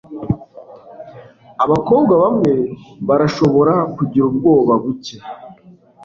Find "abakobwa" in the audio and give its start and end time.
1.63-2.13